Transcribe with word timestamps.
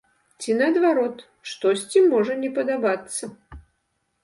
Ці 0.43 0.53
наадварот, 0.61 1.17
штосьці 1.51 2.03
можа 2.15 2.41
не 2.41 2.51
падабацца. 2.59 3.33